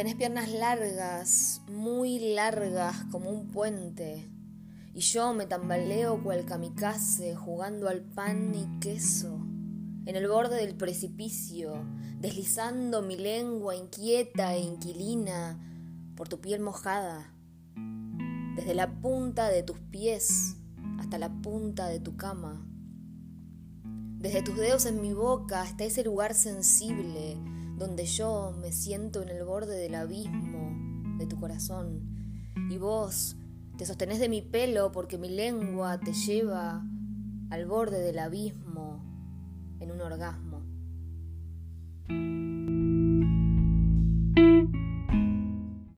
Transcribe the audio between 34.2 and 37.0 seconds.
de mi pelo porque mi lengua te lleva